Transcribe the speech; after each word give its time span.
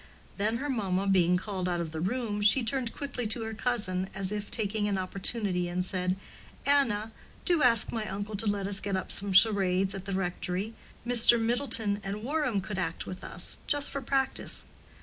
Then 0.37 0.57
her 0.57 0.67
mamma 0.67 1.05
being 1.05 1.37
called 1.37 1.69
out 1.69 1.79
of 1.79 1.91
the 1.91 1.99
room, 2.01 2.41
she 2.41 2.63
turned 2.63 2.91
quickly 2.91 3.27
to 3.27 3.43
her 3.43 3.53
cousin, 3.53 4.09
as 4.15 4.31
if 4.31 4.49
taking 4.49 4.87
an 4.87 4.97
opportunity, 4.97 5.67
and 5.69 5.85
said, 5.85 6.15
"Anna, 6.65 7.11
do 7.45 7.61
ask 7.61 7.91
my 7.91 8.07
uncle 8.07 8.35
to 8.37 8.47
let 8.47 8.65
us 8.65 8.79
get 8.79 8.97
up 8.97 9.11
some 9.11 9.31
charades 9.31 9.93
at 9.93 10.05
the 10.05 10.13
rectory. 10.13 10.73
Mr. 11.05 11.39
Middleton 11.39 12.01
and 12.03 12.23
Warham 12.23 12.61
could 12.61 12.79
act 12.79 13.05
with 13.05 13.23
us—just 13.23 13.91
for 13.91 14.01
practice. 14.01 14.63